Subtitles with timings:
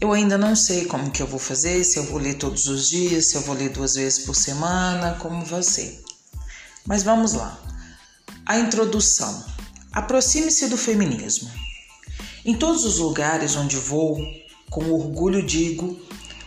[0.00, 2.88] Eu ainda não sei como que eu vou fazer, se eu vou ler todos os
[2.88, 6.00] dias, se eu vou ler duas vezes por semana, como vai ser.
[6.86, 7.58] Mas vamos lá.
[8.46, 9.44] A introdução.
[9.90, 11.50] Aproxime-se do feminismo.
[12.44, 14.24] Em todos os lugares onde vou,
[14.70, 16.00] com orgulho digo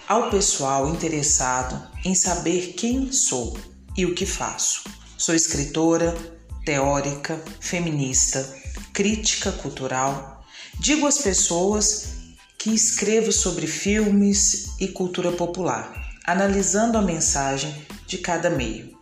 [0.08, 3.58] ao pessoal interessado em saber quem sou
[3.98, 4.84] e o que faço.
[5.18, 6.16] Sou escritora,
[6.64, 8.58] teórica, feminista,
[8.94, 10.46] crítica cultural.
[10.80, 12.21] Digo às pessoas
[12.62, 17.74] que escrevo sobre filmes e cultura popular, analisando a mensagem
[18.06, 18.96] de cada meio.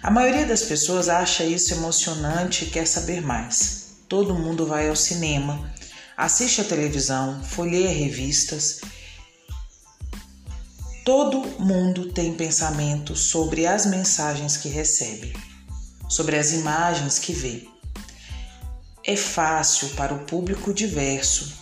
[0.00, 3.94] A maioria das pessoas acha isso emocionante e quer saber mais.
[4.08, 5.74] Todo mundo vai ao cinema,
[6.16, 8.80] assiste a televisão, folheia revistas.
[11.04, 15.36] Todo mundo tem pensamento sobre as mensagens que recebe,
[16.08, 17.66] sobre as imagens que vê.
[19.04, 21.59] É fácil para o público diverso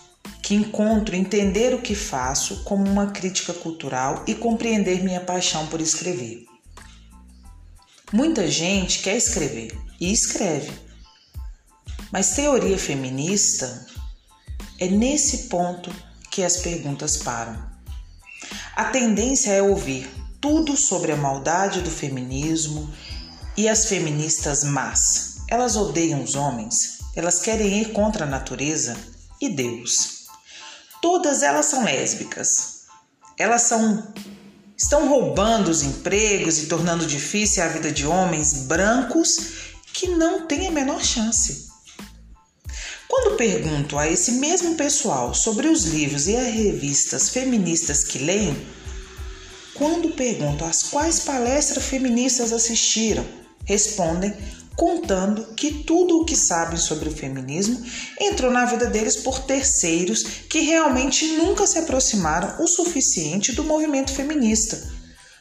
[0.48, 5.78] que encontro entender o que faço como uma crítica cultural e compreender minha paixão por
[5.78, 6.46] escrever.
[8.10, 10.72] Muita gente quer escrever e escreve,
[12.10, 13.86] mas teoria feminista
[14.78, 15.94] é nesse ponto
[16.30, 17.70] que as perguntas param.
[18.74, 20.08] A tendência é ouvir
[20.40, 22.90] tudo sobre a maldade do feminismo
[23.54, 25.42] e as feministas más.
[25.46, 28.96] Elas odeiam os homens, elas querem ir contra a natureza
[29.38, 30.17] e Deus.
[31.00, 32.84] Todas elas são lésbicas.
[33.36, 34.12] Elas são
[34.76, 39.38] estão roubando os empregos e tornando difícil a vida de homens brancos
[39.92, 41.66] que não têm a menor chance.
[43.08, 48.56] Quando pergunto a esse mesmo pessoal sobre os livros e as revistas feministas que leem,
[49.74, 53.26] quando pergunto às quais palestras feministas assistiram,
[53.64, 54.32] respondem
[54.78, 57.84] contando que tudo o que sabem sobre o feminismo
[58.20, 64.12] entrou na vida deles por terceiros que realmente nunca se aproximaram o suficiente do movimento
[64.12, 64.80] feminista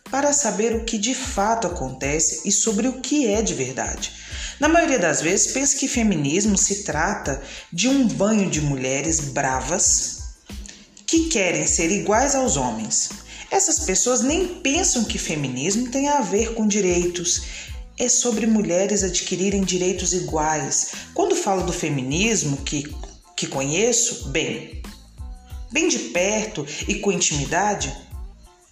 [0.10, 4.12] para saber o que de fato acontece e sobre o que é de verdade.
[4.60, 7.40] Na maioria das vezes, pensa que feminismo se trata
[7.72, 10.18] de um banho de mulheres bravas
[11.06, 13.10] que querem ser iguais aos homens.
[13.52, 17.68] Essas pessoas nem pensam que feminismo tem a ver com direitos.
[18.00, 20.92] É sobre mulheres adquirirem direitos iguais.
[21.14, 22.94] Quando falo do feminismo que,
[23.36, 24.84] que conheço, bem,
[25.72, 27.96] bem de perto e com intimidade,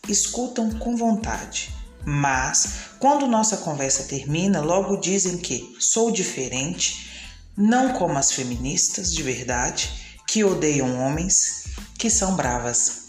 [0.08, 1.74] escutam com vontade.
[2.06, 7.10] Mas, quando nossa conversa termina, logo dizem que sou diferente,
[7.58, 9.90] não como as feministas de verdade,
[10.28, 11.66] que odeiam homens,
[11.98, 13.06] que são bravas.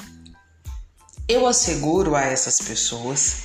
[1.28, 3.36] Eu asseguro a essas pessoas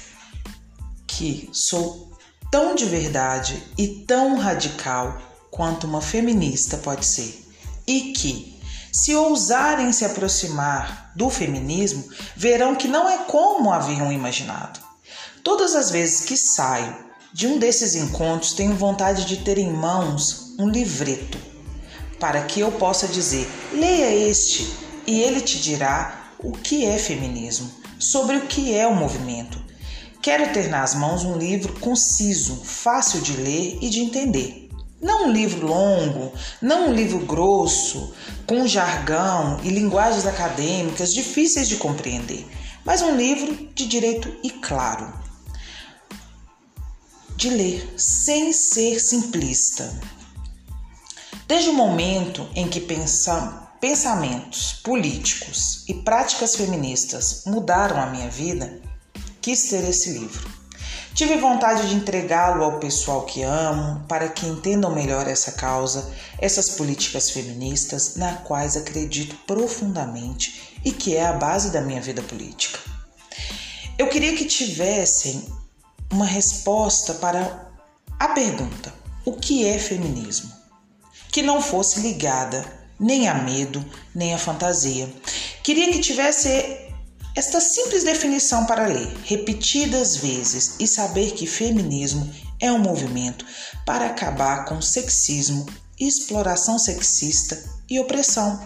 [1.05, 2.10] que sou
[2.51, 5.17] tão de verdade e tão radical
[5.50, 7.47] quanto uma feminista pode ser,
[7.88, 8.59] e que,
[8.91, 12.03] se ousarem se aproximar do feminismo,
[12.35, 14.81] verão que não é como haviam imaginado.
[15.44, 16.95] Todas as vezes que saio
[17.34, 21.38] de um desses encontros, tenho vontade de ter em mãos um livreto
[22.19, 24.75] para que eu possa dizer: leia este
[25.07, 29.60] e ele te dirá o que é feminismo, sobre o que é o movimento.
[30.21, 34.69] Quero ter nas mãos um livro conciso, fácil de ler e de entender.
[35.01, 38.13] Não um livro longo, não um livro grosso,
[38.45, 42.45] com jargão e linguagens acadêmicas difíceis de compreender,
[42.85, 45.11] mas um livro de direito e claro
[47.35, 49.99] de ler sem ser simplista.
[51.47, 52.79] Desde o momento em que
[53.79, 58.79] pensamentos políticos e práticas feministas mudaram a minha vida,
[59.41, 60.62] quis ter esse livro.
[61.13, 66.09] Tive vontade de entregá-lo ao pessoal que amo, para que entendam melhor essa causa,
[66.40, 72.22] essas políticas feministas, na quais acredito profundamente e que é a base da minha vida
[72.22, 72.80] política.
[73.97, 75.46] Eu queria que tivessem
[76.12, 77.69] uma resposta para
[78.18, 78.94] a pergunta:
[79.25, 80.51] o que é feminismo?
[81.30, 82.65] Que não fosse ligada
[83.00, 83.83] nem a medo,
[84.13, 85.12] nem a fantasia.
[85.63, 86.90] Queria que tivesse
[87.36, 92.30] esta simples definição para ler, repetidas vezes, e saber que feminismo
[92.60, 93.45] é um movimento
[93.86, 95.66] para acabar com sexismo,
[96.00, 98.60] exploração sexista e opressão.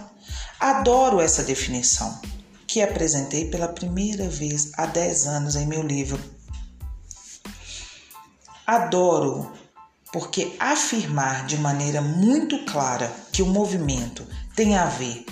[0.60, 2.20] Adoro essa definição,
[2.66, 6.36] que apresentei pela primeira vez há 10 anos em meu livro
[8.66, 9.52] Adoro
[10.12, 14.26] porque afirmar de maneira muito clara que o movimento
[14.56, 15.24] tem a ver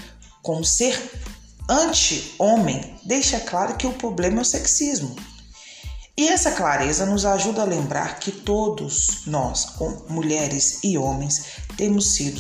[0.42, 1.02] com ser
[1.70, 5.16] anti-homem deixa claro que o problema é o sexismo.
[6.16, 9.68] E essa clareza nos ajuda a lembrar que todos nós,
[10.08, 11.46] mulheres e homens,
[11.76, 12.40] temos sido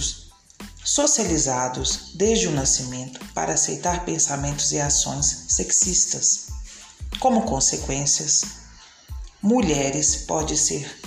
[0.83, 6.47] socializados desde o nascimento para aceitar pensamentos e ações sexistas.
[7.19, 8.41] Como consequências,
[9.41, 10.99] mulheres pode ser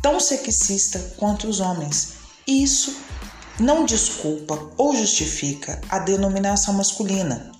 [0.00, 2.14] tão sexista quanto os homens.
[2.46, 2.96] Isso
[3.60, 7.52] não desculpa ou justifica a denominação masculina.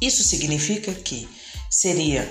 [0.00, 1.28] Isso significa que
[1.70, 2.28] seria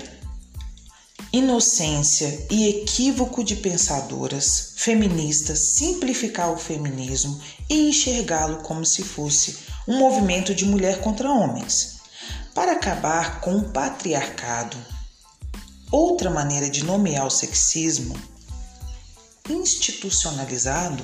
[1.32, 9.58] inocência e equívoco de pensadoras feministas simplificar o feminismo e enxergá-lo como se fosse
[9.88, 11.94] um movimento de mulher contra homens.
[12.54, 14.76] Para acabar com o patriarcado,
[15.90, 18.14] outra maneira de nomear o sexismo
[19.48, 21.02] institucionalizado,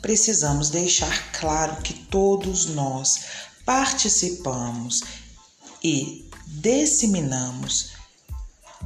[0.00, 3.20] precisamos deixar claro que todos nós
[3.64, 5.02] participamos
[5.82, 7.98] e disseminamos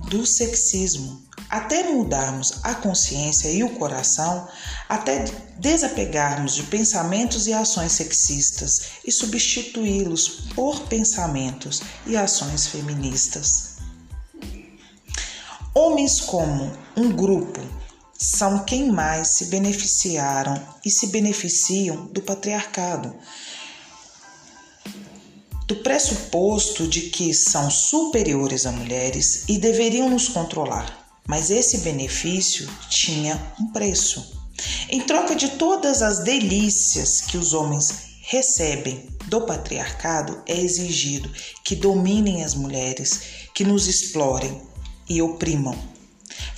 [0.09, 4.49] do sexismo, até mudarmos a consciência e o coração,
[4.89, 5.25] até
[5.59, 13.77] desapegarmos de pensamentos e ações sexistas e substituí-los por pensamentos e ações feministas.
[15.75, 17.61] Homens como um grupo
[18.25, 23.15] são quem mais se beneficiaram e se beneficiam do patriarcado
[25.67, 31.17] do pressuposto de que são superiores a mulheres e deveriam nos controlar.
[31.27, 34.39] Mas esse benefício tinha um preço.
[34.91, 41.31] Em troca de todas as delícias que os homens recebem do patriarcado, é exigido
[41.65, 43.21] que dominem as mulheres,
[43.55, 44.61] que nos explorem
[45.09, 45.77] e oprimam,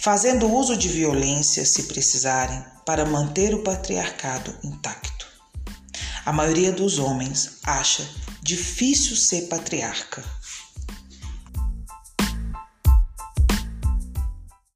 [0.04, 5.26] fazendo uso de violência se precisarem para manter o patriarcado intacto.
[6.26, 8.06] A maioria dos homens acha
[8.42, 10.22] difícil ser patriarca.